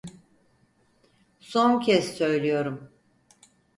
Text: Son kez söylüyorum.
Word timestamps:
Son 1.39 1.79
kez 1.79 2.17
söylüyorum. 2.17 2.91